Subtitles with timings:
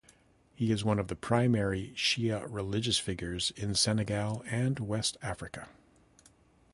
[0.55, 5.69] He is one of the primary Shia religious figures in Senegal and West Africa.